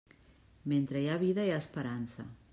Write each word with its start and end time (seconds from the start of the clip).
Mentre 0.71 1.03
hi 1.03 1.07
ha 1.11 1.19
vida 1.25 1.45
hi 1.45 1.53
ha 1.53 1.61
esperança. 1.67 2.27